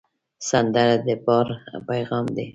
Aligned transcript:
سندره 0.49 0.95
د 1.05 1.07
یار 1.27 1.47
پیغام 1.89 2.25
دی 2.35 2.45